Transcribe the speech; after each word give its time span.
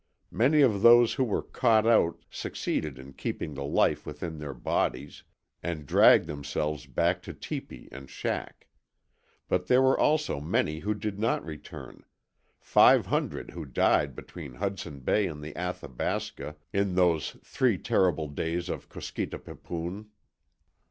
Many 0.31 0.61
of 0.61 0.81
those 0.81 1.13
who 1.13 1.23
were 1.23 1.43
caught 1.43 1.85
out 1.85 2.23
succeeded 2.31 2.97
in 2.97 3.13
keeping 3.13 3.53
the 3.53 3.63
life 3.63 4.03
within 4.03 4.39
their 4.39 4.55
bodies, 4.55 5.21
and 5.61 5.85
dragged 5.85 6.25
themselves 6.25 6.87
back 6.87 7.21
to 7.21 7.35
teepee 7.35 7.87
and 7.91 8.09
shack. 8.09 8.67
But 9.47 9.67
there 9.67 9.79
were 9.83 9.99
also 9.99 10.39
many 10.41 10.79
who 10.79 10.95
did 10.95 11.19
not 11.19 11.45
return 11.45 12.03
five 12.59 13.05
hundred 13.05 13.51
who 13.51 13.63
died 13.63 14.15
between 14.15 14.55
Hudson 14.55 15.01
Bay 15.01 15.27
and 15.27 15.43
the 15.43 15.55
Athabasca 15.55 16.55
in 16.73 16.95
those 16.95 17.37
three 17.43 17.77
terrible 17.77 18.27
days 18.27 18.69
of 18.69 18.89
the 18.89 18.95
KUSKETA 18.95 19.37
PIPPOON. 19.37 20.09